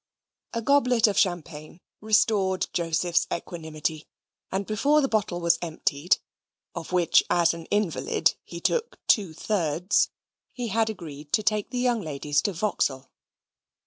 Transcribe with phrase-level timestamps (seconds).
[0.53, 4.07] A goblet of Champagne restored Joseph's equanimity,
[4.51, 6.17] and before the bottle was emptied,
[6.73, 10.09] of which as an invalid he took two thirds,
[10.53, 13.11] he had agreed to take the young ladies to Vauxhall.